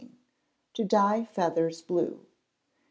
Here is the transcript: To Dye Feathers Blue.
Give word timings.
To 0.73 0.83
Dye 0.83 1.25
Feathers 1.25 1.83
Blue. 1.83 2.25